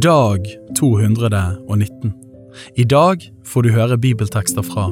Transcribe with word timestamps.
Dag 0.00 0.40
219. 0.78 2.12
I 2.76 2.84
dag 2.84 3.32
får 3.44 3.62
du 3.62 3.68
høre 3.74 3.98
bibeltekster 4.00 4.64
fra 4.64 4.86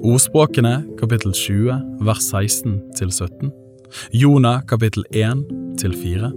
Ordspråkene 0.00 0.86
kapittel 0.96 1.34
20 1.36 1.76
vers 2.08 2.30
16 2.32 2.78
til 2.96 3.12
17. 3.12 3.52
Jonah 4.16 4.64
kapittel 4.64 5.04
1 5.12 5.44
til 5.76 5.92
4. 5.92 6.32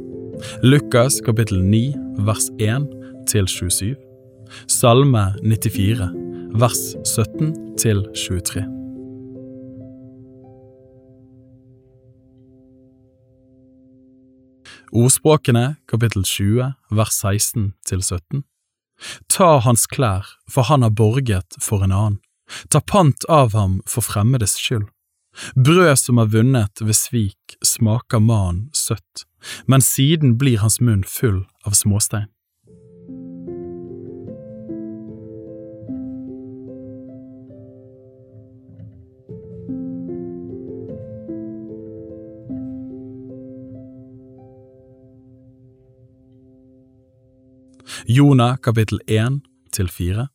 Lukas 0.68 1.22
kapittel 1.24 1.64
9 1.64 1.96
vers 2.28 2.52
1 2.60 2.92
til 3.32 3.48
27. 3.48 3.96
Salme 4.68 5.32
94 5.40 6.12
vers 6.52 6.84
17 7.08 7.78
til 7.80 8.04
23. 8.12 8.85
Ordspråkene 14.94 15.78
kapittel 15.90 16.24
20 16.24 16.74
vers 16.92 17.16
16 17.22 17.74
til 17.88 18.04
17. 18.04 18.44
Ta 19.28 19.58
hans 19.66 19.88
klær, 19.88 20.28
for 20.50 20.68
han 20.70 20.86
har 20.86 20.94
borget 20.94 21.58
for 21.62 21.84
en 21.84 21.96
annen. 21.96 22.20
Ta 22.70 22.80
pant 22.80 23.26
av 23.30 23.56
ham 23.58 23.80
for 23.90 24.06
fremmedes 24.06 24.58
skyld. 24.62 24.86
Brød 25.56 25.98
som 26.00 26.22
er 26.22 26.30
vunnet 26.32 26.82
ved 26.82 26.96
svik, 26.96 27.58
smaker 27.66 28.22
mannen 28.24 28.70
søtt, 28.74 29.26
men 29.68 29.84
siden 29.84 30.38
blir 30.40 30.62
hans 30.62 30.80
munn 30.80 31.04
full 31.04 31.44
av 31.66 31.76
småstein. 31.76 32.30
Jonah 48.08 48.58
kapittel 48.62 49.00
1 49.08 49.40
til 49.74 49.88
4 49.90 50.28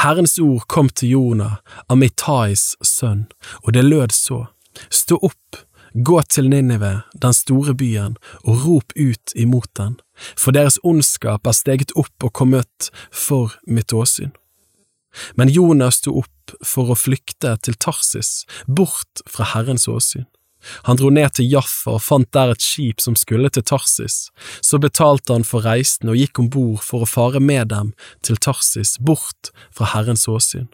Herrens 0.00 0.38
ord 0.40 0.62
kom 0.72 0.88
til 0.88 1.10
Jonah, 1.12 1.58
Amittais 1.92 2.78
sønn, 2.80 3.26
og 3.60 3.74
det 3.76 3.82
lød 3.84 4.14
så, 4.16 4.46
Stå 4.88 5.18
opp, 5.20 5.58
gå 5.92 6.16
til 6.32 6.48
Ninive, 6.48 7.02
den 7.12 7.36
store 7.36 7.74
byen, 7.76 8.16
og 8.40 8.64
rop 8.64 8.96
ut 8.96 9.34
imot 9.36 9.68
den, 9.76 9.98
for 10.32 10.56
deres 10.56 10.80
ondskap 10.80 11.44
er 11.44 11.58
steget 11.60 11.92
opp 11.92 12.24
og 12.24 12.32
kommet 12.32 12.88
for 13.12 13.52
mitt 13.66 13.92
åsyn. 13.92 14.32
Men 15.36 15.52
Jonah 15.52 15.92
sto 15.92 16.16
opp 16.22 16.56
for 16.64 16.88
å 16.88 16.96
flykte 16.96 17.52
til 17.60 17.76
Tarsis, 17.76 18.46
bort 18.64 19.20
fra 19.28 19.52
Herrens 19.52 19.90
åsyn. 19.92 20.24
Han 20.88 20.98
dro 20.98 21.10
ned 21.14 21.36
til 21.36 21.48
Jaffa 21.52 21.94
og 21.96 22.02
fant 22.02 22.30
der 22.34 22.52
et 22.52 22.64
skip 22.64 23.02
som 23.02 23.16
skulle 23.18 23.50
til 23.54 23.64
Tarsis. 23.66 24.28
Så 24.60 24.80
betalte 24.82 25.36
han 25.36 25.46
for 25.46 25.64
reisen 25.66 26.10
og 26.10 26.18
gikk 26.18 26.42
om 26.42 26.50
bord 26.52 26.82
for 26.84 27.04
å 27.04 27.10
fare 27.10 27.40
med 27.40 27.70
dem 27.72 27.92
til 28.26 28.40
Tarsis, 28.42 28.96
bort 28.98 29.52
fra 29.70 29.92
Herrens 29.94 30.26
åsyn. 30.28 30.68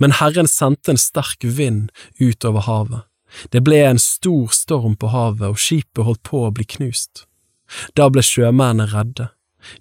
Men 0.00 0.16
Herren 0.16 0.48
sendte 0.48 0.94
en 0.94 1.00
sterk 1.00 1.44
vind 1.44 1.92
utover 2.20 2.64
havet. 2.64 3.04
Det 3.52 3.60
ble 3.66 3.82
en 3.84 4.00
stor 4.00 4.52
storm 4.54 4.94
på 4.96 5.10
havet, 5.12 5.50
og 5.50 5.60
skipet 5.60 6.06
holdt 6.06 6.22
på 6.24 6.46
å 6.46 6.52
bli 6.54 6.64
knust. 6.76 7.26
Da 7.98 8.06
ble 8.08 8.22
sjømennene 8.24 8.86
redde. 8.94 9.28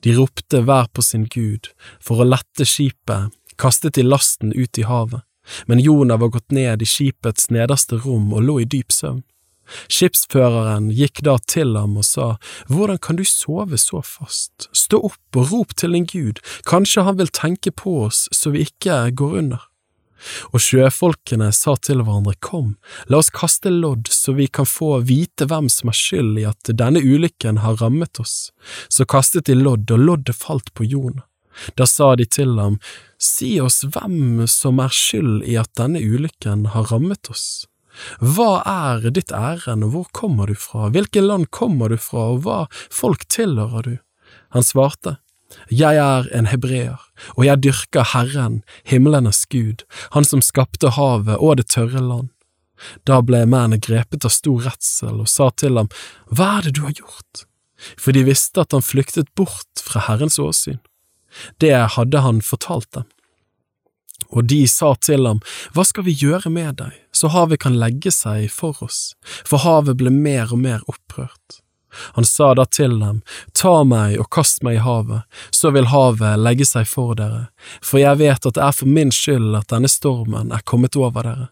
De 0.02 0.16
ropte 0.18 0.64
hver 0.66 0.90
på 0.92 1.04
sin 1.06 1.28
gud, 1.30 1.70
for 2.02 2.20
å 2.20 2.28
lette 2.28 2.66
skipet 2.66 3.32
kastet 3.62 3.96
de 3.96 4.04
lasten 4.04 4.52
ut 4.52 4.82
i 4.82 4.84
havet 4.84 5.24
men 5.66 5.80
Jonah 5.80 6.20
var 6.22 6.34
gått 6.36 6.52
ned 6.52 6.82
i 6.82 6.90
skipets 6.90 7.50
nederste 7.54 8.02
rom 8.06 8.34
og 8.34 8.46
lå 8.46 8.60
i 8.64 8.70
dyp 8.70 8.94
søvn. 8.94 9.24
Skipsføreren 9.90 10.92
gikk 10.94 11.24
da 11.26 11.38
til 11.50 11.76
ham 11.78 11.98
og 11.98 12.06
sa, 12.06 12.36
Hvordan 12.70 13.00
kan 13.02 13.18
du 13.18 13.26
sove 13.26 13.80
så 13.82 14.02
fast, 14.06 14.70
stå 14.74 15.02
opp 15.10 15.40
og 15.40 15.52
rop 15.52 15.78
til 15.78 15.98
din 15.98 16.06
Gud, 16.10 16.42
kanskje 16.70 17.06
han 17.08 17.18
vil 17.18 17.34
tenke 17.34 17.74
på 17.74 18.04
oss 18.06 18.28
så 18.32 18.54
vi 18.54 18.68
ikke 18.70 19.08
går 19.18 19.40
under. 19.42 19.66
Og 20.54 20.62
sjøfolkene 20.64 21.52
sa 21.54 21.76
til 21.78 22.02
hverandre, 22.02 22.34
Kom, 22.42 22.76
la 23.10 23.20
oss 23.22 23.32
kaste 23.34 23.70
lodd 23.74 24.10
så 24.12 24.34
vi 24.38 24.48
kan 24.48 24.68
få 24.70 25.00
vite 25.06 25.48
hvem 25.50 25.70
som 25.70 25.92
er 25.92 25.98
skyld 25.98 26.42
i 26.42 26.48
at 26.50 26.74
denne 26.82 27.02
ulykken 27.04 27.62
har 27.66 27.78
rammet 27.82 28.22
oss. 28.22 28.52
Så 28.90 29.06
kastet 29.06 29.50
de 29.50 29.58
lodd, 29.58 29.92
og 29.92 30.02
loddet 30.02 30.38
falt 30.38 30.74
på 30.74 30.88
Jonah. 30.88 31.26
Da 31.76 31.88
sa 31.90 32.16
de 32.16 32.26
til 32.26 32.58
ham, 32.60 32.80
Si 33.18 33.56
oss 33.64 33.84
hvem 33.88 34.44
som 34.52 34.82
er 34.84 34.92
skyld 34.92 35.46
i 35.48 35.56
at 35.58 35.72
denne 35.80 36.02
ulykken 36.04 36.68
har 36.74 36.92
rammet 36.92 37.32
oss. 37.32 37.66
Hva 38.20 38.60
er 38.68 39.06
ditt 39.16 39.32
ærend, 39.32 39.86
og 39.88 39.94
hvor 39.94 40.08
kommer 40.12 40.52
du 40.52 40.56
fra, 40.60 40.90
hvilket 40.92 41.24
land 41.24 41.48
kommer 41.56 41.90
du 41.90 41.98
fra, 41.98 42.28
og 42.34 42.44
hva 42.44 42.58
folk 42.92 43.24
tilhører 43.32 43.88
du? 43.88 43.96
Han 44.52 44.68
svarte, 44.68 45.18
Jeg 45.72 45.96
er 45.96 46.28
en 46.36 46.52
hebreer, 46.52 47.00
og 47.38 47.46
jeg 47.46 47.64
dyrker 47.64 48.12
Herren, 48.12 48.64
himlenes 48.84 49.46
Gud, 49.46 49.86
Han 50.12 50.26
som 50.26 50.42
skapte 50.42 50.92
havet 50.98 51.38
og 51.40 51.58
det 51.58 51.70
tørre 51.72 52.02
land. 52.02 52.30
Da 53.08 53.22
ble 53.22 53.46
mennene 53.46 53.80
grepet 53.80 54.26
av 54.28 54.34
stor 54.36 54.66
redsel 54.68 55.22
og 55.24 55.30
sa 55.32 55.50
til 55.56 55.78
ham, 55.80 55.90
Hva 56.28 56.58
er 56.58 56.68
det 56.68 56.76
du 56.76 56.84
har 56.84 56.98
gjort? 56.98 57.46
For 58.00 58.12
de 58.12 58.26
visste 58.28 58.62
at 58.62 58.76
han 58.76 58.84
flyktet 58.84 59.32
bort 59.36 59.84
fra 59.84 60.04
Herrens 60.08 60.40
åsyn. 60.40 60.80
Det 61.60 61.76
hadde 61.98 62.24
han 62.26 62.42
fortalt 62.42 62.92
dem. 62.98 63.10
Og 64.32 64.48
de 64.50 64.64
sa 64.68 64.94
til 64.96 65.28
ham, 65.28 65.42
Hva 65.76 65.86
skal 65.86 66.08
vi 66.08 66.16
gjøre 66.16 66.50
med 66.52 66.80
deg, 66.82 66.96
så 67.16 67.30
havet 67.34 67.62
kan 67.64 67.78
legge 67.80 68.12
seg 68.12 68.50
for 68.52 68.78
oss, 68.84 69.14
for 69.46 69.64
havet 69.64 70.00
ble 70.00 70.12
mer 70.12 70.52
og 70.52 70.62
mer 70.64 70.82
opprørt. 70.92 71.62
Han 72.18 72.26
sa 72.28 72.54
da 72.54 72.66
til 72.66 72.98
dem, 73.00 73.22
Ta 73.54 73.84
meg 73.88 74.18
og 74.20 74.30
kast 74.34 74.64
meg 74.64 74.80
i 74.80 74.84
havet, 74.84 75.24
så 75.52 75.72
vil 75.76 75.92
havet 75.92 76.42
legge 76.42 76.68
seg 76.68 76.88
for 76.90 77.16
dere, 77.16 77.48
for 77.82 78.02
jeg 78.02 78.20
vet 78.20 78.48
at 78.48 78.58
det 78.58 78.64
er 78.64 78.76
for 78.76 78.92
min 78.98 79.14
skyld 79.16 79.56
at 79.56 79.70
denne 79.72 79.92
stormen 79.92 80.52
er 80.56 80.66
kommet 80.68 80.98
over 81.00 81.24
dere. 81.24 81.48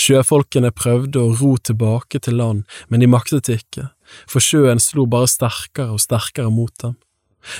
Sjøfolkene 0.00 0.72
prøvde 0.76 1.22
å 1.22 1.36
ro 1.38 1.54
tilbake 1.56 2.20
til 2.20 2.36
land, 2.40 2.64
men 2.88 3.00
de 3.00 3.08
maktet 3.08 3.48
ikke, 3.52 3.88
for 4.28 4.44
sjøen 4.44 4.82
slo 4.82 5.06
bare 5.08 5.30
sterkere 5.30 5.94
og 5.94 6.02
sterkere 6.02 6.52
mot 6.52 6.74
dem. 6.82 6.98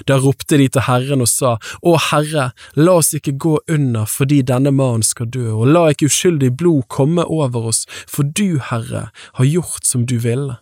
Da 0.07 0.19
ropte 0.21 0.59
de 0.61 0.69
til 0.69 0.85
Herren 0.87 1.25
og 1.25 1.31
sa, 1.31 1.57
Å 1.83 1.97
Herre, 2.11 2.51
la 2.77 2.97
oss 3.01 3.13
ikke 3.17 3.37
gå 3.41 3.55
under 3.71 4.09
fordi 4.11 4.41
denne 4.47 4.73
mannen 4.75 5.05
skal 5.07 5.31
dø, 5.33 5.49
og 5.57 5.71
la 5.71 5.89
ikke 5.91 6.11
uskyldig 6.11 6.53
blod 6.61 6.89
komme 6.93 7.25
over 7.25 7.71
oss, 7.73 7.87
for 8.09 8.29
du, 8.29 8.61
Herre, 8.71 9.09
har 9.39 9.49
gjort 9.49 9.87
som 9.89 10.07
du 10.07 10.19
ville. 10.21 10.59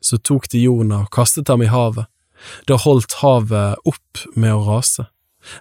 Så 0.00 0.18
tok 0.18 0.48
de 0.52 0.62
Jonah 0.66 1.06
og 1.06 1.12
kastet 1.14 1.50
ham 1.52 1.64
i 1.64 1.72
havet. 1.72 2.06
Da 2.68 2.76
holdt 2.78 3.18
havet 3.22 3.80
opp 3.88 4.26
med 4.36 4.54
å 4.54 4.64
rase. 4.66 5.08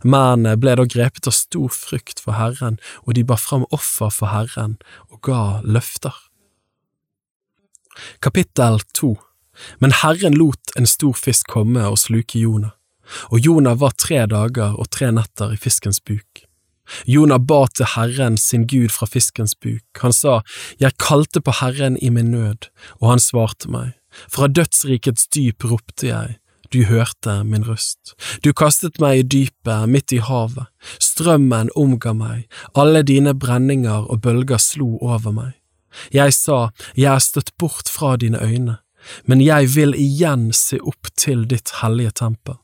Mennene 0.04 0.56
ble 0.58 0.76
da 0.80 0.86
grepet 0.90 1.28
av 1.30 1.36
stor 1.38 1.70
frykt 1.74 2.22
for 2.24 2.38
Herren, 2.38 2.80
og 3.06 3.16
de 3.18 3.26
bar 3.28 3.42
fram 3.42 3.68
offer 3.76 4.12
for 4.14 4.34
Herren 4.34 4.80
og 5.12 5.22
ga 5.26 5.62
løfter. 5.64 6.14
Kapittel 8.20 8.82
2 8.98 9.14
Men 9.80 9.94
Herren 10.02 10.36
lot 10.36 10.74
en 10.76 10.90
stor 10.90 11.16
fisk 11.16 11.48
komme 11.54 11.86
og 11.88 12.02
sluke 12.02 12.42
Jonah 12.42 12.75
og 13.32 13.40
Jonah 13.40 13.78
var 13.80 13.96
tre 14.00 14.26
dager 14.30 14.76
og 14.76 14.90
tre 14.94 15.12
netter 15.14 15.54
i 15.56 15.60
fiskens 15.62 16.02
buk. 16.02 16.46
Jonah 17.10 17.42
ba 17.42 17.66
til 17.74 17.88
Herren 17.96 18.38
sin 18.38 18.68
Gud 18.70 18.94
fra 18.94 19.08
fiskens 19.10 19.56
buk. 19.56 19.84
Han 20.02 20.14
sa, 20.14 20.42
Jeg 20.80 20.98
kalte 21.02 21.42
på 21.42 21.54
Herren 21.62 21.98
i 21.98 22.10
min 22.10 22.32
nød, 22.32 22.70
og 23.02 23.10
han 23.10 23.20
svarte 23.20 23.70
meg. 23.72 23.94
Fra 24.32 24.48
dødsrikets 24.48 25.28
dyp 25.28 25.66
ropte 25.66 26.08
jeg, 26.08 26.38
du 26.72 26.86
hørte 26.88 27.44
min 27.44 27.66
røst. 27.68 28.16
Du 28.44 28.54
kastet 28.54 29.00
meg 29.02 29.20
i 29.20 29.28
dypet, 29.28 29.90
midt 29.90 30.14
i 30.16 30.22
havet. 30.24 30.70
Strømmen 31.00 31.70
omga 31.76 32.14
meg, 32.14 32.48
alle 32.74 33.04
dine 33.04 33.36
brenninger 33.36 34.10
og 34.10 34.22
bølger 34.22 34.62
slo 34.62 34.96
over 35.02 35.36
meg. 35.36 35.54
Jeg 36.12 36.34
sa, 36.36 36.70
jeg 36.96 37.14
er 37.14 37.24
støtt 37.24 37.54
bort 37.60 37.90
fra 37.92 38.16
dine 38.20 38.42
øyne, 38.44 38.80
men 39.26 39.42
jeg 39.44 39.70
vil 39.76 39.96
igjen 39.96 40.50
se 40.54 40.82
opp 40.82 41.12
til 41.16 41.46
ditt 41.48 41.78
hellige 41.82 42.16
tempel. 42.20 42.60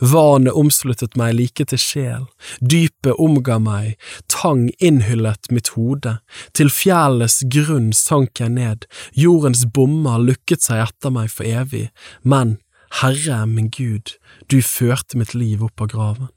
Vanet 0.00 0.56
omsluttet 0.56 1.16
meg 1.18 1.34
like 1.38 1.66
til 1.70 1.80
sjel, 1.80 2.26
dypet 2.60 3.18
omga 3.20 3.58
meg, 3.62 3.94
tang 4.32 4.68
innhyllet 4.78 5.50
mitt 5.54 5.72
hode, 5.74 6.18
til 6.56 6.72
fjellets 6.72 7.42
grunn 7.52 7.92
sank 7.96 8.40
jeg 8.42 8.54
ned, 8.56 8.86
jordens 9.18 9.64
bommer 9.66 10.20
lukket 10.22 10.64
seg 10.66 10.86
etter 10.88 11.14
meg 11.14 11.32
for 11.32 11.48
evig, 11.48 11.88
men, 12.22 12.58
Herre 13.00 13.42
min 13.50 13.72
Gud, 13.74 14.14
du 14.46 14.60
førte 14.62 15.18
mitt 15.18 15.34
liv 15.34 15.64
opp 15.66 15.82
av 15.82 15.90
graven. 15.90 16.30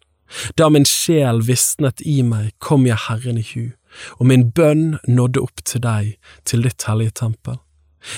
Da 0.58 0.68
min 0.74 0.88
sjel 0.90 1.44
visnet 1.46 2.02
i 2.02 2.24
meg, 2.26 2.56
kom 2.60 2.88
jeg 2.88 2.98
Herren 3.06 3.38
i 3.40 3.46
hu, 3.46 3.70
og 4.18 4.28
min 4.32 4.50
bønn 4.52 4.98
nådde 5.08 5.44
opp 5.44 5.64
til 5.64 5.86
deg, 5.86 6.16
til 6.50 6.66
ditt 6.66 6.88
hellige 6.90 7.16
tempel. 7.22 7.62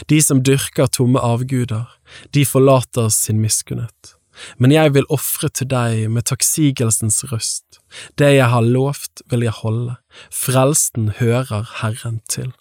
De 0.08 0.22
som 0.24 0.42
dyrker 0.46 0.90
tomme 0.94 1.22
avguder, 1.24 1.86
de 2.34 2.46
forlater 2.46 3.12
sin 3.14 3.44
miskunnhet 3.44 4.16
men 4.58 4.72
jeg 4.72 4.94
vil 4.96 5.08
ofre 5.10 5.50
til 5.50 5.70
deg 5.72 6.08
med 6.14 6.28
takksigelsens 6.30 7.24
røst, 7.32 7.80
det 8.20 8.34
jeg 8.38 8.50
har 8.52 8.66
lovt 8.66 9.24
vil 9.32 9.46
jeg 9.48 9.58
holde, 9.62 9.98
frelsten 10.32 11.14
hører 11.20 11.70
Herren 11.82 12.22
til. 12.30 12.52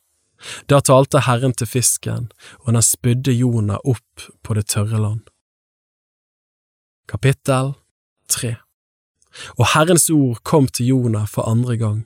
Da 0.71 0.81
talte 0.81 1.25
Herren 1.27 1.55
til 1.57 1.67
fisken, 1.67 2.31
og 2.65 2.73
den 2.75 2.85
spydde 2.85 3.35
Jonah 3.35 3.83
opp 3.85 4.29
på 4.43 4.55
det 4.55 4.69
tørre 4.71 5.01
land. 5.03 5.25
Kapittel 7.09 7.75
3 8.29 8.55
Og 9.57 9.67
Herrens 9.75 10.11
ord 10.11 10.43
kom 10.45 10.69
til 10.69 10.93
Jonah 10.93 11.27
for 11.27 11.49
andre 11.49 11.77
gang, 11.77 12.05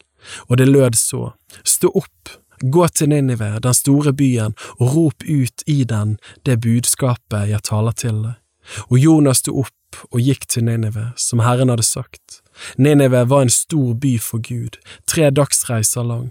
og 0.48 0.58
det 0.58 0.68
lød 0.68 0.96
så, 0.96 1.32
Stå 1.64 1.90
opp, 1.94 2.36
gå 2.62 2.86
til 2.88 3.08
Ninive, 3.08 3.58
den 3.60 3.74
store 3.74 4.12
byen, 4.12 4.54
og 4.78 4.94
rop 4.96 5.26
ut 5.26 5.64
i 5.66 5.82
den 5.84 6.16
det 6.46 6.60
budskapet 6.60 7.50
jeg 7.50 7.62
taler 7.62 7.92
til 7.92 8.22
deg. 8.22 8.41
Og 8.90 8.98
Jonas 8.98 9.42
sto 9.42 9.56
opp 9.64 10.04
og 10.10 10.20
gikk 10.20 10.46
til 10.48 10.64
Ninive, 10.64 11.10
som 11.16 11.42
Herren 11.44 11.72
hadde 11.72 11.86
sagt. 11.86 12.40
Ninive 12.78 13.24
var 13.28 13.42
en 13.44 13.52
stor 13.52 13.94
by 13.94 14.16
for 14.20 14.42
Gud, 14.42 14.78
tre 15.06 15.30
dagsreiser 15.30 16.06
lang. 16.06 16.30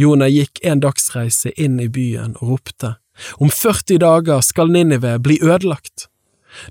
Jonah 0.00 0.30
gikk 0.32 0.62
en 0.64 0.80
dagsreise 0.80 1.52
inn 1.60 1.80
i 1.80 1.90
byen 1.92 2.38
og 2.40 2.54
ropte, 2.54 2.96
Om 3.40 3.50
40 3.50 3.98
dager 3.98 4.40
skal 4.44 4.70
Nineve 4.72 5.18
bli 5.22 5.38
ødelagt. 5.42 6.08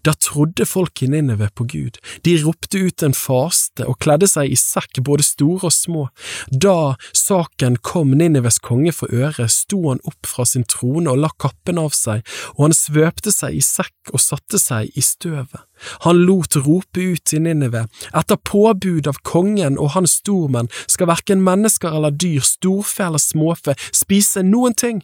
Da 0.03 0.13
trodde 0.13 0.65
folk 0.65 1.03
i 1.03 1.09
Nineve 1.11 1.49
på 1.55 1.67
Gud, 1.69 1.99
de 2.25 2.35
ropte 2.43 2.79
ut 2.87 3.03
en 3.05 3.15
faste 3.15 3.85
og 3.85 3.99
kledde 4.03 4.27
seg 4.29 4.51
i 4.51 4.57
sekk 4.59 5.01
både 5.05 5.25
store 5.25 5.69
og 5.69 5.75
små. 5.75 6.07
Da 6.51 6.95
saken 7.15 7.77
kom 7.85 8.13
Nineves 8.17 8.59
konge 8.63 8.93
for 8.95 9.11
øre, 9.13 9.47
sto 9.51 9.81
han 9.89 10.03
opp 10.07 10.29
fra 10.29 10.45
sin 10.49 10.65
trone 10.69 11.11
og 11.11 11.21
la 11.23 11.31
kappen 11.41 11.79
av 11.81 11.95
seg, 11.97 12.25
og 12.55 12.67
han 12.67 12.77
svøpte 12.77 13.33
seg 13.33 13.57
i 13.57 13.63
sekk 13.65 14.13
og 14.13 14.23
satte 14.23 14.61
seg 14.61 14.91
i 14.95 15.03
støvet. 15.05 15.63
Han 16.05 16.21
lot 16.27 16.55
rope 16.55 17.01
ut 17.01 17.33
i 17.35 17.41
Ninive, 17.43 17.85
etter 18.15 18.39
påbud 18.47 19.09
av 19.11 19.19
kongen 19.27 19.79
og 19.81 19.93
hans 19.97 20.19
stormenn 20.21 20.71
skal 20.87 21.09
hverken 21.11 21.43
mennesker 21.43 21.97
eller 21.97 22.15
dyr, 22.15 22.43
storfe 22.45 23.03
eller 23.05 23.21
småfe, 23.21 23.75
spise 23.91 24.45
noen 24.45 24.77
ting. 24.77 25.03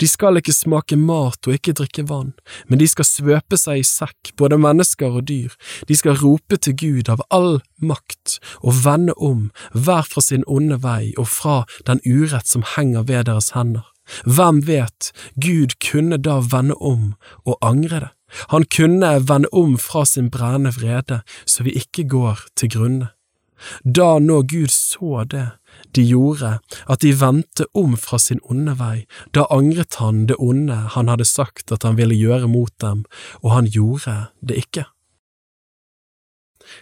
De 0.00 0.08
skal 0.08 0.40
ikke 0.40 0.54
smake 0.54 0.98
mat 1.00 1.48
og 1.48 1.56
ikke 1.56 1.74
drikke 1.78 2.06
vann, 2.08 2.32
men 2.68 2.80
de 2.82 2.88
skal 2.90 3.08
svøpe 3.08 3.58
seg 3.60 3.82
i 3.82 3.86
sekk, 3.86 4.32
både 4.38 4.60
mennesker 4.60 5.18
og 5.20 5.26
dyr, 5.30 5.54
de 5.88 5.98
skal 5.98 6.18
rope 6.22 6.58
til 6.58 6.76
Gud 6.78 7.12
av 7.12 7.24
all 7.30 7.60
makt 7.82 8.38
og 8.62 8.82
vende 8.84 9.16
om, 9.16 9.50
hver 9.74 10.08
fra 10.08 10.24
sin 10.24 10.46
onde 10.46 10.80
vei 10.82 11.12
og 11.18 11.28
fra 11.28 11.62
den 11.86 12.02
urett 12.06 12.48
som 12.48 12.66
henger 12.76 13.08
ved 13.08 13.28
deres 13.30 13.52
hender. 13.56 13.86
Hvem 14.26 14.64
vet, 14.66 15.12
Gud 15.38 15.78
kunne 15.80 16.18
da 16.18 16.40
vende 16.42 16.74
om 16.74 17.14
og 17.46 17.56
angre 17.62 18.00
det, 18.02 18.12
han 18.48 18.64
kunne 18.64 19.28
vende 19.28 19.48
om 19.52 19.78
fra 19.78 20.04
sin 20.04 20.30
brennende 20.30 20.72
vrede, 20.72 21.20
så 21.46 21.62
vi 21.62 21.76
ikke 21.76 22.08
går 22.08 22.46
til 22.56 22.70
grunne. 22.72 23.08
Da 23.84 24.18
nå 24.18 24.42
Gud 24.50 24.72
så 24.74 25.24
det, 25.30 25.48
de 25.96 26.04
gjorde, 26.08 26.58
at 26.88 27.02
de 27.04 27.12
vendte 27.20 27.66
om 27.76 27.96
fra 28.00 28.18
sin 28.18 28.40
onde 28.48 28.74
vei, 28.78 29.04
da 29.34 29.44
angret 29.52 29.98
han 30.00 30.26
det 30.30 30.38
onde 30.38 30.76
han 30.94 31.10
hadde 31.12 31.28
sagt 31.28 31.72
at 31.72 31.84
han 31.86 31.98
ville 32.00 32.16
gjøre 32.16 32.48
mot 32.48 32.72
dem, 32.80 33.04
og 33.42 33.54
han 33.56 33.68
gjorde 33.68 34.16
det 34.40 34.62
ikke. 34.64 34.86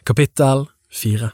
Kapittel 0.07 0.69
4 0.91 1.33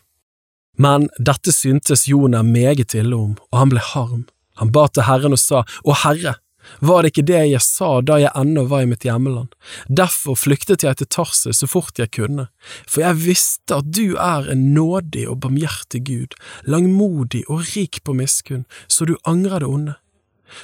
Men 0.79 1.08
dette 1.19 1.53
syntes 1.53 2.06
Jonah 2.08 2.44
meget 2.44 2.94
ille 2.94 3.17
om, 3.17 3.37
og 3.50 3.58
han 3.58 3.73
ble 3.73 3.82
harm. 3.93 4.26
Han 4.61 4.73
ba 4.73 4.87
til 4.88 5.05
Herren 5.05 5.37
og 5.37 5.41
sa, 5.41 5.64
Å 5.85 5.97
Herre, 6.05 6.37
var 6.80 7.02
det 7.02 7.12
ikke 7.12 7.26
det 7.28 7.42
jeg 7.50 7.62
sa 7.64 7.88
da 8.04 8.18
jeg 8.20 8.32
ennå 8.36 8.66
var 8.70 8.84
i 8.84 8.88
mitt 8.90 9.04
hjemland? 9.06 9.54
Derfor 9.88 10.38
flyktet 10.38 10.84
jeg 10.84 10.98
til 10.98 11.08
Tarsus 11.12 11.62
så 11.62 11.68
fort 11.70 12.00
jeg 12.00 12.12
kunne, 12.16 12.48
for 12.88 13.04
jeg 13.04 13.22
visste 13.22 13.80
at 13.80 13.92
du 13.96 14.16
er 14.20 14.48
en 14.52 14.68
nådig 14.74 15.26
og 15.30 15.40
barmhjertig 15.44 16.02
Gud, 16.08 16.36
langmodig 16.66 17.44
og 17.48 17.64
rik 17.74 18.02
på 18.04 18.16
miskunn, 18.16 18.66
så 18.88 19.08
du 19.08 19.16
angrer 19.24 19.62
det 19.62 19.70
onde. 19.70 19.96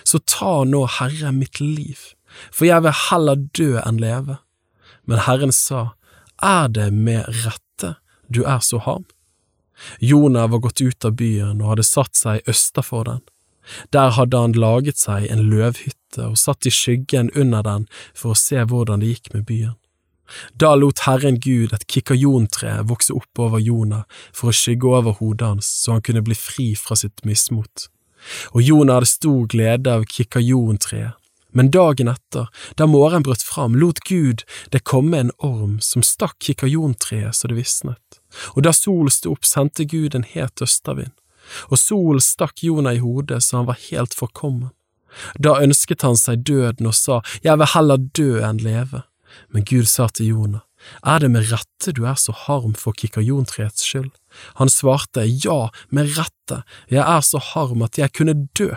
Så 0.04 0.22
ta 0.26 0.62
nå, 0.64 0.84
Herre, 0.98 1.32
mitt 1.34 1.60
liv, 1.60 2.12
for 2.50 2.68
jeg 2.68 2.84
vil 2.84 3.00
heller 3.08 3.48
dø 3.56 3.72
enn 3.82 3.98
leve. 4.02 4.38
Men 5.06 5.24
Herren 5.26 5.52
sa, 5.52 5.92
Er 6.42 6.68
det 6.68 6.90
med 6.92 7.26
rette 7.44 7.96
du 8.28 8.42
er 8.42 8.58
så 8.60 8.78
ham? 8.78 9.04
Jonah 9.98 10.48
var 10.50 10.58
gått 10.58 10.80
ut 10.80 11.04
av 11.04 11.14
byen 11.18 11.60
og 11.60 11.74
hadde 11.74 11.86
satt 11.86 12.16
seg 12.18 12.48
østafor 12.48 13.04
den. 13.08 13.22
Der 13.94 14.10
hadde 14.16 14.38
han 14.38 14.56
laget 14.56 14.98
seg 14.98 15.28
en 15.30 15.46
løvhytte 15.50 16.28
og 16.32 16.38
satt 16.38 16.66
i 16.66 16.72
skyggen 16.74 17.30
under 17.38 17.62
den 17.66 17.86
for 18.14 18.34
å 18.34 18.38
se 18.38 18.64
hvordan 18.64 19.02
det 19.02 19.14
gikk 19.14 19.32
med 19.36 19.46
byen. 19.48 19.78
Da 20.56 20.74
lot 20.74 21.04
Herren 21.06 21.38
Gud 21.40 21.74
et 21.76 21.86
kikajontre 21.90 22.78
vokse 22.88 23.12
opp 23.12 23.40
over 23.42 23.60
Jonah 23.60 24.04
for 24.32 24.48
å 24.48 24.56
skygge 24.56 24.88
over 24.88 25.18
hodet 25.20 25.50
hans 25.54 25.68
så 25.82 25.96
han 25.96 26.04
kunne 26.04 26.24
bli 26.24 26.36
fri 26.38 26.72
fra 26.78 26.96
sitt 26.96 27.24
mismot. 27.28 27.88
Og 28.54 28.62
Jonah 28.62 29.00
hadde 29.00 29.10
stor 29.10 29.44
glede 29.50 29.92
av 29.92 30.06
kikajontreet. 30.08 31.18
Men 31.52 31.68
dagen 31.68 32.08
etter, 32.08 32.46
da 32.80 32.86
morgenen 32.88 33.26
brøt 33.26 33.42
fram, 33.44 33.74
lot 33.76 33.98
Gud 34.08 34.40
det 34.72 34.86
komme 34.88 35.18
en 35.20 35.34
orm 35.36 35.74
som 35.84 36.00
stakk 36.00 36.38
kikajontreet 36.40 37.36
så 37.36 37.50
det 37.50 37.58
visnet, 37.58 38.20
og 38.54 38.64
da 38.64 38.72
solen 38.72 39.12
sto 39.12 39.34
opp, 39.34 39.44
sendte 39.44 39.84
Gud 39.84 40.16
en 40.16 40.24
het 40.24 40.64
østavind 40.64 41.12
og 41.70 41.80
solen 41.80 42.22
stakk 42.22 42.62
Jonah 42.64 42.96
i 42.96 43.02
hodet 43.02 43.42
så 43.44 43.60
han 43.60 43.70
var 43.70 43.80
helt 43.90 44.14
forkommen. 44.16 44.70
Da 45.36 45.58
ønsket 45.60 46.04
han 46.06 46.16
seg 46.16 46.44
døden 46.48 46.88
og 46.88 46.96
sa, 46.96 47.20
Jeg 47.44 47.58
vil 47.60 47.72
heller 47.74 47.98
dø 48.00 48.30
enn 48.44 48.62
leve. 48.64 49.04
Men 49.52 49.64
Gud 49.64 49.88
sa 49.88 50.08
til 50.08 50.32
Jonah, 50.32 50.64
Er 51.02 51.20
det 51.20 51.30
med 51.30 51.50
rette 51.50 51.92
du 51.92 52.04
er 52.06 52.16
så 52.16 52.32
harm 52.32 52.74
for 52.74 52.92
kikajontreets 52.92 53.84
skyld? 53.84 54.10
Han 54.60 54.68
svarte, 54.68 55.24
Ja, 55.26 55.70
med 55.90 56.16
rette, 56.16 56.62
jeg 56.88 57.04
er 57.04 57.20
så 57.20 57.38
harm 57.38 57.82
at 57.82 57.98
jeg 57.98 58.12
kunne 58.12 58.48
dø. 58.58 58.72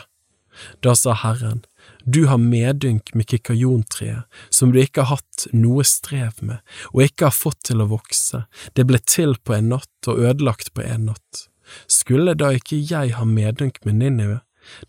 Da 0.83 0.95
sa 0.95 1.13
Herren, 1.13 1.63
Du 2.05 2.27
har 2.27 2.37
medynk 2.37 3.13
med 3.13 3.27
kikajontreet, 3.27 4.25
som 4.49 4.71
du 4.71 4.79
ikke 4.79 5.03
har 5.03 5.19
hatt 5.19 5.47
noe 5.53 5.83
strev 5.83 6.37
med, 6.41 6.61
og 6.93 7.03
ikke 7.05 7.29
har 7.29 7.35
fått 7.35 7.63
til 7.69 7.81
å 7.81 7.89
vokse, 7.89 8.45
det 8.73 8.85
ble 8.85 9.01
til 9.01 9.35
på 9.41 9.57
en 9.57 9.69
natt 9.73 10.09
og 10.09 10.21
ødelagt 10.21 10.73
på 10.73 10.85
en 10.85 11.11
natt. 11.11 11.47
Skulle 11.87 12.35
da 12.37 12.51
ikke 12.55 12.81
jeg 12.81 13.15
ha 13.17 13.25
medynk 13.25 13.81
med 13.85 14.01
Ninive, 14.01 14.39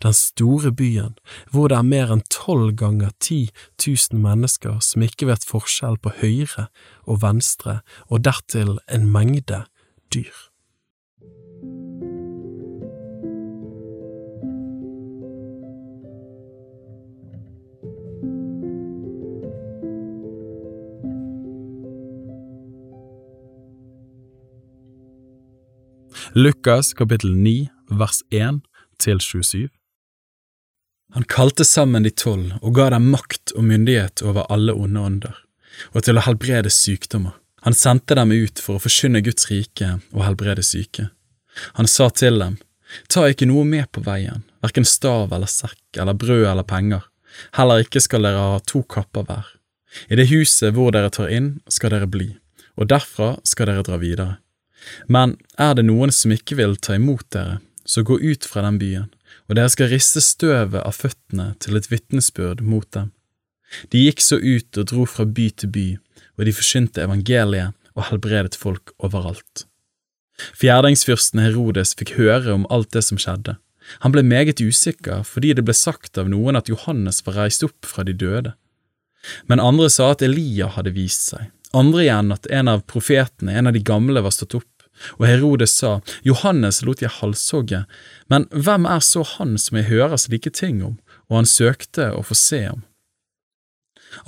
den 0.01 0.13
store 0.13 0.71
byen, 0.71 1.15
hvor 1.51 1.69
det 1.69 1.77
er 1.77 1.85
mer 1.85 2.11
enn 2.13 2.23
tolv 2.33 2.73
ganger 2.79 3.13
ti 3.21 3.47
tusen 3.77 4.21
mennesker 4.23 4.79
som 4.81 5.05
ikke 5.05 5.29
vet 5.29 5.45
forskjell 5.45 5.99
på 6.01 6.15
høyre 6.21 6.67
og 7.05 7.21
venstre, 7.21 7.79
og 8.09 8.25
dertil 8.25 8.77
en 8.89 9.09
mengde 9.13 9.63
dyr. 10.13 10.47
Lukas 26.37 26.93
kapittel 26.93 27.31
9 27.35 27.67
vers 27.89 28.19
1 28.29 28.59
til 29.01 29.21
27 29.23 29.69
Han 31.15 31.25
kalte 31.33 31.65
sammen 31.65 32.05
de 32.05 32.11
tolv 32.13 32.51
og 32.59 32.75
ga 32.77 32.91
dem 32.93 33.07
makt 33.09 33.55
og 33.55 33.65
myndighet 33.65 34.21
over 34.21 34.45
alle 34.53 34.75
onde 34.77 35.01
ånder, 35.01 35.33
og 35.97 36.05
til 36.05 36.21
å 36.21 36.25
helbrede 36.27 36.69
sykdommer. 36.69 37.33
Han 37.65 37.73
sendte 37.73 38.19
dem 38.21 38.35
ut 38.37 38.61
for 38.61 38.77
å 38.77 38.85
forkynne 38.85 39.23
Guds 39.25 39.49
rike 39.49 39.95
og 40.13 40.27
helbrede 40.27 40.61
syke. 40.61 41.09
Han 41.81 41.89
sa 41.89 42.11
til 42.13 42.37
dem, 42.43 42.61
Ta 43.09 43.25
ikke 43.25 43.49
noe 43.49 43.65
med 43.65 43.89
på 43.89 44.05
veien, 44.05 44.45
hverken 44.61 44.85
stav 44.85 45.33
eller 45.33 45.49
sekk 45.49 45.97
eller 45.97 46.21
brød 46.21 46.45
eller 46.53 46.69
penger, 46.69 47.01
heller 47.57 47.81
ikke 47.81 48.05
skal 48.05 48.29
dere 48.29 48.49
ha 48.53 48.61
to 48.61 48.85
kapper 48.85 49.25
hver. 49.25 49.55
I 50.05 50.21
det 50.21 50.29
huset 50.29 50.77
hvor 50.77 50.93
dere 50.93 51.09
tar 51.09 51.33
inn, 51.33 51.55
skal 51.65 51.97
dere 51.97 52.05
bli, 52.05 52.35
og 52.77 52.93
derfra 52.93 53.39
skal 53.41 53.73
dere 53.73 53.89
dra 53.89 53.97
videre. 53.97 54.35
Men 55.07 55.35
er 55.59 55.75
det 55.77 55.85
noen 55.87 56.13
som 56.15 56.33
ikke 56.33 56.57
vil 56.59 56.75
ta 56.77 56.95
imot 56.97 57.25
dere, 57.35 57.59
så 57.87 58.03
gå 58.03 58.19
ut 58.19 58.45
fra 58.45 58.63
den 58.65 58.79
byen, 58.81 59.07
og 59.47 59.57
dere 59.57 59.71
skal 59.71 59.91
riste 59.91 60.23
støvet 60.23 60.81
av 60.81 60.95
føttene 60.95 61.53
til 61.63 61.79
et 61.79 61.87
vitnesbyrd 61.91 62.63
mot 62.63 62.87
dem. 62.95 63.13
De 63.91 64.05
gikk 64.05 64.23
så 64.23 64.39
ut 64.39 64.79
og 64.79 64.89
dro 64.91 65.05
fra 65.07 65.25
by 65.25 65.47
til 65.59 65.71
by, 65.71 65.87
og 66.37 66.47
de 66.47 66.55
forsynte 66.55 67.03
evangeliet 67.03 67.75
og 67.97 68.07
helbredet 68.11 68.55
folk 68.59 68.93
overalt. 69.03 69.65
Fjerdingsfyrsten 70.37 71.41
Herodes 71.41 71.95
fikk 71.97 72.13
høre 72.19 72.53
om 72.53 72.67
alt 72.73 72.91
det 72.93 73.03
som 73.07 73.19
skjedde. 73.19 73.57
Han 74.03 74.13
ble 74.13 74.23
meget 74.23 74.61
usikker 74.61 75.23
fordi 75.25 75.53
det 75.57 75.65
ble 75.65 75.75
sagt 75.75 76.19
av 76.19 76.29
noen 76.29 76.59
at 76.59 76.69
Johannes 76.69 77.23
var 77.25 77.39
reist 77.41 77.63
opp 77.65 77.87
fra 77.87 78.05
de 78.07 78.13
døde. 78.13 78.53
Men 79.49 79.63
andre 79.63 79.89
sa 79.91 80.11
at 80.13 80.23
Elia 80.23 80.69
hadde 80.75 80.93
vist 80.95 81.31
seg, 81.31 81.49
andre 81.75 82.05
igjen 82.05 82.33
at 82.35 82.47
en 82.53 82.71
av 82.71 82.83
profetene, 82.87 83.53
en 83.53 83.67
av 83.67 83.75
de 83.75 83.83
gamle, 83.83 84.21
var 84.23 84.35
stått 84.35 84.55
opp 84.59 84.77
og 85.17 85.27
Herodes 85.27 85.75
sa, 85.77 85.99
Johannes 86.25 86.81
lot 86.85 87.01
jeg 87.03 87.13
halshogge, 87.19 87.83
men 88.31 88.47
hvem 88.51 88.87
er 88.89 89.03
så 89.05 89.23
han 89.35 89.57
som 89.61 89.79
jeg 89.79 89.89
hører 89.91 90.17
slike 90.21 90.53
ting 90.57 90.81
om, 90.85 90.97
og 91.29 91.41
han 91.41 91.49
søkte 91.49 92.11
å 92.15 92.23
få 92.25 92.37
se 92.37 92.63
om? 92.71 92.83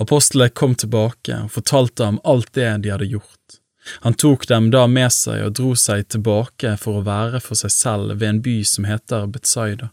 Apostlene 0.02 0.52
kom 0.54 0.76
tilbake 0.78 1.46
og 1.46 1.54
fortalte 1.56 2.06
ham 2.06 2.20
alt 2.28 2.52
det 2.54 2.68
de 2.84 2.92
hadde 2.92 3.08
gjort. 3.10 3.58
Han 4.04 4.14
tok 4.14 4.44
dem 4.46 4.68
da 4.70 4.84
med 4.86 5.10
seg 5.14 5.40
og 5.46 5.54
dro 5.56 5.72
seg 5.74 6.04
tilbake 6.12 6.76
for 6.78 7.00
å 7.00 7.06
være 7.06 7.40
for 7.42 7.58
seg 7.58 7.72
selv 7.74 8.20
ved 8.20 8.28
en 8.28 8.42
by 8.44 8.58
som 8.68 8.86
heter 8.86 9.26
Betzaida. 9.32 9.88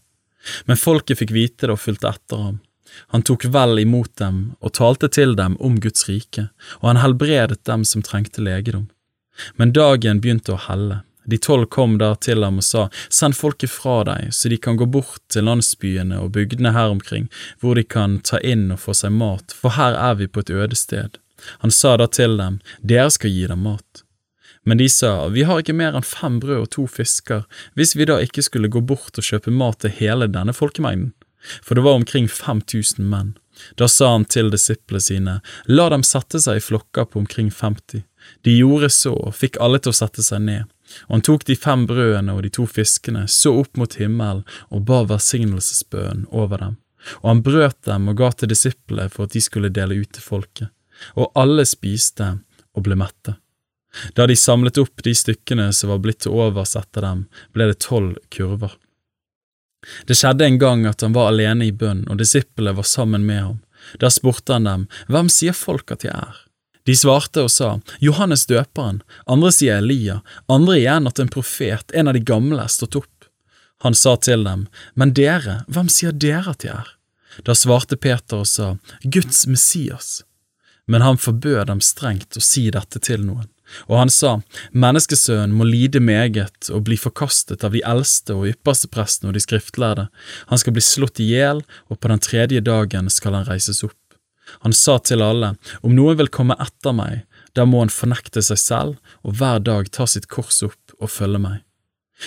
Men 0.68 0.78
folket 0.78 1.18
fikk 1.18 1.32
vite 1.34 1.66
det 1.66 1.74
og 1.74 1.80
fulgte 1.82 2.12
etter 2.12 2.44
ham. 2.44 2.60
Han 3.14 3.22
tok 3.22 3.44
vel 3.54 3.78
imot 3.78 4.16
dem 4.20 4.38
og 4.60 4.74
talte 4.78 5.08
til 5.08 5.36
dem 5.36 5.56
om 5.60 5.80
Guds 5.80 6.08
rike, 6.08 6.48
og 6.80 6.92
han 6.92 7.02
helbredet 7.02 7.64
dem 7.68 7.84
som 7.84 8.04
trengte 8.04 8.44
legedom. 8.44 8.88
Men 9.56 9.72
dagen 9.72 10.20
begynte 10.20 10.54
å 10.54 10.62
helle. 10.68 11.02
De 11.28 11.36
tolv 11.38 11.66
kom 11.68 11.98
da 12.00 12.14
til 12.16 12.42
ham 12.44 12.60
og 12.62 12.64
sa, 12.64 12.86
Send 13.12 13.36
folket 13.36 13.70
fra 13.70 14.00
deg, 14.08 14.32
så 14.32 14.48
de 14.48 14.56
kan 14.56 14.78
gå 14.80 14.86
bort 14.88 15.20
til 15.28 15.44
landsbyene 15.44 16.22
og 16.22 16.32
bygdene 16.38 16.72
her 16.72 16.94
omkring, 16.94 17.28
hvor 17.60 17.76
de 17.76 17.84
kan 17.84 18.16
ta 18.24 18.40
inn 18.40 18.70
og 18.72 18.80
få 18.86 18.96
seg 18.96 19.12
mat, 19.12 19.52
for 19.52 19.76
her 19.76 19.92
er 19.92 20.16
vi 20.22 20.30
på 20.30 20.40
et 20.40 20.54
øde 20.54 20.78
sted. 20.78 21.20
Han 21.60 21.70
sa 21.70 21.98
da 22.00 22.08
til 22.08 22.38
dem, 22.40 22.58
Dere 22.80 23.12
skal 23.12 23.34
gi 23.34 23.44
dem 23.50 23.66
mat. 23.68 24.02
Men 24.64 24.80
de 24.80 24.88
sa, 24.88 25.28
Vi 25.28 25.44
har 25.44 25.60
ikke 25.60 25.76
mer 25.76 25.94
enn 25.96 26.06
fem 26.06 26.40
brød 26.40 26.64
og 26.64 26.70
to 26.74 26.86
fisker, 26.88 27.44
hvis 27.76 27.94
vi 27.96 28.08
da 28.08 28.18
ikke 28.24 28.42
skulle 28.44 28.72
gå 28.72 28.80
bort 28.80 29.20
og 29.20 29.24
kjøpe 29.24 29.52
mat 29.52 29.80
til 29.84 29.94
hele 30.00 30.28
denne 30.32 30.56
folkemengden. 30.56 31.12
For 31.62 31.78
det 31.78 31.84
var 31.86 31.98
omkring 31.98 32.28
5000 32.28 33.04
menn. 33.08 33.36
Da 33.74 33.88
sa 33.88 34.12
han 34.12 34.24
til 34.24 34.50
disiplene 34.54 35.02
sine, 35.02 35.34
La 35.66 35.88
dem 35.90 36.04
sette 36.06 36.40
seg 36.42 36.60
i 36.60 36.64
flokker 36.64 37.08
på 37.10 37.22
omkring 37.22 37.50
50. 37.50 38.04
De 38.46 38.54
gjorde 38.54 38.90
så 38.94 39.14
og 39.14 39.34
fikk 39.34 39.58
alle 39.62 39.80
til 39.82 39.94
å 39.94 39.98
sette 39.98 40.22
seg 40.22 40.44
ned. 40.44 40.68
Og 41.08 41.18
han 41.18 41.24
tok 41.26 41.44
de 41.48 41.56
fem 41.58 41.84
brødene 41.88 42.34
og 42.34 42.44
de 42.44 42.52
to 42.54 42.66
fiskene, 42.70 43.26
så 43.28 43.54
opp 43.60 43.76
mot 43.76 43.98
himmelen 44.00 44.44
og 44.70 44.86
ba 44.88 45.02
velsignelsesbønn 45.08 46.28
over 46.30 46.64
dem. 46.64 46.78
Og 47.22 47.28
han 47.30 47.42
brøt 47.44 47.78
dem 47.86 48.08
og 48.10 48.18
ga 48.20 48.30
til 48.32 48.50
disiplene 48.52 49.08
for 49.12 49.28
at 49.28 49.36
de 49.36 49.42
skulle 49.44 49.72
dele 49.74 50.00
ut 50.00 50.12
til 50.14 50.24
folket. 50.24 50.72
Og 51.14 51.30
alle 51.38 51.66
spiste 51.68 52.38
og 52.74 52.86
ble 52.86 52.98
mette. 52.98 53.36
Da 54.14 54.26
de 54.28 54.36
samlet 54.36 54.78
opp 54.80 55.02
de 55.04 55.14
stykkene 55.16 55.70
som 55.72 55.92
var 55.92 56.02
blitt 56.04 56.24
til 56.24 56.34
overs 56.36 56.74
etter 56.78 57.04
dem, 57.04 57.24
ble 57.54 57.70
det 57.70 57.80
tolv 57.84 58.18
kurver. 58.34 58.74
Det 60.06 60.16
skjedde 60.18 60.46
en 60.46 60.58
gang 60.60 60.84
at 60.88 61.04
han 61.04 61.14
var 61.16 61.32
alene 61.32 61.68
i 61.68 61.72
bønn, 61.72 62.04
og 62.08 62.20
disiplene 62.20 62.76
var 62.76 62.88
sammen 62.88 63.26
med 63.28 63.42
ham. 63.42 63.58
Da 64.00 64.10
spurte 64.12 64.56
han 64.56 64.68
dem, 64.68 64.86
Hvem 65.08 65.30
sier 65.32 65.56
folk 65.56 65.92
at 65.94 66.04
jeg 66.04 66.14
er? 66.14 66.44
De 66.88 66.94
svarte 66.96 67.42
og 67.44 67.50
sa, 67.52 67.74
Johannes 68.00 68.46
døperen, 68.48 69.02
andre 69.28 69.50
sier 69.52 69.82
Elia, 69.82 70.22
andre 70.48 70.78
igjen 70.78 71.08
at 71.10 71.20
en 71.20 71.28
profet, 71.28 71.92
en 71.92 72.08
av 72.08 72.16
de 72.16 72.22
gamle, 72.24 72.62
er 72.62 72.72
stått 72.72 72.96
opp. 72.96 73.28
Han 73.84 73.94
sa 73.94 74.16
til 74.16 74.44
dem, 74.44 74.66
Men 74.94 75.12
dere, 75.14 75.62
hvem 75.68 75.90
sier 75.92 76.12
dere 76.12 76.54
at 76.56 76.64
jeg 76.64 76.74
er? 76.74 76.94
Da 77.44 77.54
svarte 77.54 77.98
Peter 78.00 78.40
og 78.40 78.48
sa, 78.48 78.76
Guds 79.04 79.46
Messias. 79.46 80.22
Men 80.88 81.04
han 81.04 81.20
forbød 81.20 81.68
dem 81.68 81.84
strengt 81.84 82.36
å 82.36 82.42
si 82.42 82.70
dette 82.72 82.98
til 83.04 83.20
noen. 83.26 83.46
Og 83.88 83.98
han 84.00 84.12
sa, 84.12 84.38
Menneskesønnen 84.72 85.54
må 85.56 85.66
lide 85.68 86.00
meget 86.00 86.70
og 86.72 86.86
bli 86.88 86.98
forkastet 87.00 87.64
av 87.66 87.76
de 87.76 87.82
eldste 87.86 88.36
og 88.36 88.48
ypperste 88.50 88.90
prestene 88.92 89.30
og 89.30 89.36
de 89.36 89.44
skriftlærde. 89.44 90.08
Han 90.52 90.60
skal 90.60 90.76
bli 90.76 90.84
slått 90.84 91.20
i 91.22 91.30
hjel, 91.32 91.64
og 91.88 92.00
på 92.00 92.12
den 92.12 92.22
tredje 92.24 92.64
dagen 92.64 93.10
skal 93.12 93.38
han 93.38 93.48
reises 93.48 93.84
opp. 93.86 93.96
Han 94.64 94.72
sa 94.72 94.98
til 94.98 95.22
alle, 95.22 95.54
Om 95.82 95.94
noen 95.94 96.18
vil 96.18 96.32
komme 96.32 96.56
etter 96.60 96.96
meg, 96.96 97.24
da 97.54 97.66
må 97.68 97.82
han 97.82 97.92
fornekte 97.92 98.42
seg 98.44 98.60
selv 98.60 99.16
og 99.22 99.38
hver 99.40 99.60
dag 99.64 99.90
ta 99.92 100.06
sitt 100.06 100.28
kors 100.32 100.62
opp 100.62 100.94
og 100.98 101.10
følge 101.12 101.40
meg. 101.42 101.64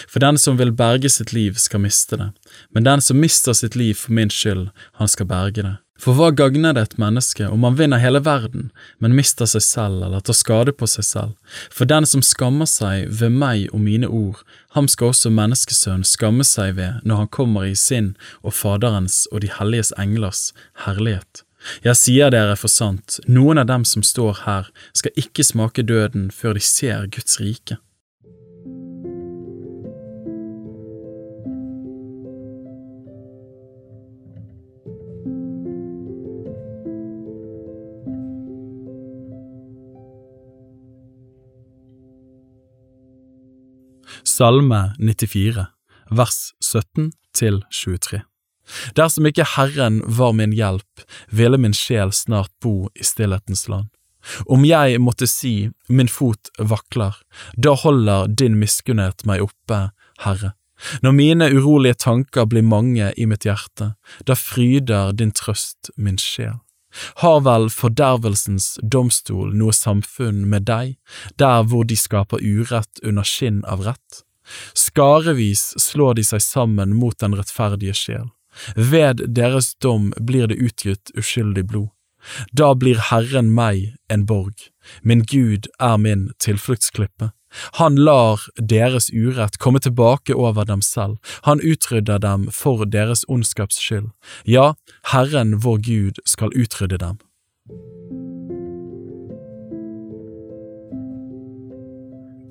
For 0.07 0.23
den 0.23 0.37
som 0.39 0.57
vil 0.59 0.71
berge 0.71 1.09
sitt 1.11 1.33
liv, 1.35 1.57
skal 1.59 1.83
miste 1.83 2.17
det, 2.19 2.29
men 2.71 2.87
den 2.87 3.01
som 3.03 3.19
mister 3.19 3.55
sitt 3.57 3.75
liv 3.75 3.97
for 3.99 4.15
min 4.15 4.31
skyld, 4.31 4.69
han 4.99 5.11
skal 5.11 5.27
berge 5.27 5.65
det. 5.65 5.75
For 6.01 6.17
hva 6.17 6.31
gagner 6.33 6.73
det 6.73 6.81
et 6.81 6.95
menneske 6.97 7.45
om 7.45 7.61
man 7.61 7.75
vinner 7.77 8.01
hele 8.01 8.23
verden, 8.25 8.71
men 8.97 9.13
mister 9.13 9.45
seg 9.45 9.61
selv 9.61 10.01
eller 10.07 10.23
tar 10.25 10.37
skade 10.37 10.73
på 10.73 10.87
seg 10.89 11.05
selv? 11.05 11.35
For 11.69 11.85
den 11.85 12.07
som 12.09 12.23
skammer 12.25 12.65
seg 12.69 13.11
ved 13.19 13.35
meg 13.35 13.67
og 13.69 13.83
mine 13.85 14.09
ord, 14.09 14.39
ham 14.73 14.89
skal 14.89 15.11
også 15.11 15.29
menneskesønnen 15.29 16.07
skamme 16.07 16.47
seg 16.47 16.73
ved 16.79 17.05
når 17.05 17.21
han 17.21 17.31
kommer 17.37 17.69
i 17.69 17.77
sin 17.77 18.15
og 18.41 18.57
Faderens 18.57 19.27
og 19.29 19.45
de 19.45 19.53
helliges 19.59 19.93
englers 20.01 20.49
herlighet. 20.87 21.43
Jeg 21.85 21.99
sier 21.99 22.33
dere 22.33 22.57
for 22.57 22.73
sant, 22.73 23.19
noen 23.29 23.61
av 23.61 23.69
dem 23.69 23.85
som 23.85 24.01
står 24.01 24.41
her, 24.47 24.73
skal 24.97 25.13
ikke 25.21 25.45
smake 25.45 25.85
døden 25.85 26.31
før 26.33 26.57
de 26.57 26.65
ser 26.65 27.05
Guds 27.13 27.37
rike. 27.43 27.77
Salme 44.23 44.93
94, 44.99 45.65
vers 46.11 46.53
17 46.61 47.11
til 47.33 47.63
23. 47.73 48.21
Dersom 48.95 49.25
ikke 49.25 49.47
Herren 49.55 50.01
var 50.05 50.35
min 50.37 50.53
hjelp, 50.53 51.05
ville 51.33 51.57
min 51.57 51.73
sjel 51.73 52.13
snart 52.13 52.51
bo 52.61 52.91
i 52.93 53.05
stillhetens 53.05 53.67
land. 53.71 53.89
Om 54.45 54.65
jeg 54.67 55.01
måtte 55.01 55.25
si 55.25 55.71
min 55.89 56.11
fot 56.11 56.51
vakler, 56.59 57.17
da 57.57 57.73
holder 57.73 58.29
din 58.29 58.59
miskunnhet 58.61 59.25
meg 59.25 59.41
oppe, 59.47 59.87
Herre. 60.21 60.53
Når 61.01 61.17
mine 61.17 61.49
urolige 61.53 61.97
tanker 62.05 62.45
blir 62.49 62.65
mange 62.65 63.11
i 63.17 63.25
mitt 63.29 63.45
hjerte, 63.45 63.93
da 64.25 64.37
fryder 64.37 65.13
din 65.17 65.33
trøst 65.33 65.89
min 65.97 66.21
sjel. 66.21 66.59
Har 67.23 67.41
vel 67.45 67.69
fordervelsens 67.73 68.73
domstol 68.81 69.53
noe 69.57 69.73
samfunn 69.75 70.43
med 70.49 70.67
deg, 70.69 70.97
der 71.41 71.63
hvor 71.63 71.87
de 71.87 71.97
skaper 71.99 72.43
urett 72.43 73.01
under 73.03 73.27
skinn 73.27 73.63
av 73.65 73.85
rett? 73.87 74.21
Skarevis 74.75 75.71
slår 75.79 76.19
de 76.19 76.25
seg 76.27 76.43
sammen 76.43 76.95
mot 76.97 77.17
den 77.19 77.35
rettferdige 77.37 77.95
sjel. 77.95 78.29
Ved 78.75 79.23
deres 79.31 79.73
dom 79.75 80.11
blir 80.19 80.49
det 80.51 80.59
utgitt 80.59 81.11
uskyldig 81.15 81.65
blod. 81.71 81.89
Da 82.53 82.73
blir 82.77 82.99
Herren 83.09 83.49
meg 83.55 83.95
en 84.11 84.27
borg, 84.29 84.67
min 85.01 85.23
Gud 85.25 85.67
er 85.79 85.97
min 85.97 86.29
tilfluktsklippe. 86.39 87.31
Han 87.79 87.95
lar 87.95 88.41
deres 88.55 89.09
urett 89.13 89.57
komme 89.57 89.79
tilbake 89.79 90.35
over 90.35 90.65
dem 90.65 90.81
selv, 90.81 91.17
han 91.41 91.61
utrydder 91.61 92.19
dem 92.19 92.49
for 92.51 92.85
deres 92.85 93.25
ondskaps 93.27 93.79
skyld. 93.79 94.11
Ja, 94.45 94.73
Herren 95.11 95.59
vår 95.59 95.77
Gud 95.77 96.21
skal 96.25 96.53
utrydde 96.55 96.97
dem. 96.97 97.19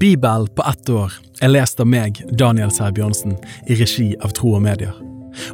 Bibel 0.00 0.48
på 0.48 0.64
ett 0.64 0.88
år 0.88 1.12
er 1.44 1.52
lest 1.52 1.80
av 1.80 1.88
meg, 1.92 2.22
Daniel 2.32 2.72
Sæbjørnsen, 2.72 3.36
i 3.68 3.76
regi 3.76 4.14
av 4.24 4.32
Tro 4.38 4.54
og 4.56 4.64
Medier. 4.64 4.96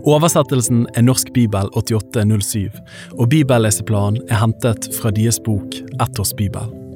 Oversettelsen 0.07 0.87
er 0.95 1.03
Norsk 1.03 1.35
bibel 1.35 1.69
8807, 1.75 2.71
og 3.19 3.29
bibelleseplanen 3.35 4.23
er 4.31 4.45
hentet 4.45 4.91
fra 5.01 5.11
deres 5.11 5.43
bok 5.43 5.81
Ett 5.99 6.23
års 6.23 6.35
bibel. 6.39 6.86